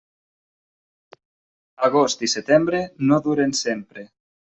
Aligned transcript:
Agost 1.87 2.23
i 2.29 2.29
setembre 2.33 2.79
no 3.11 3.21
duren 3.29 3.55
sempre. 3.61 4.07